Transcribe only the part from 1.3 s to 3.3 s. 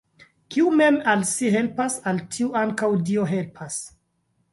si helpas, al tiu ankaŭ Dio